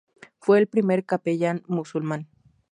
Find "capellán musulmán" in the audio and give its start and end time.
1.05-2.25